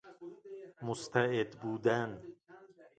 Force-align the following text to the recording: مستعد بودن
مستعد 0.81 1.51
بودن 1.55 2.21